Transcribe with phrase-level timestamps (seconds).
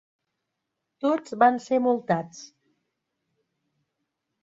[1.05, 2.43] Tots van ser multats.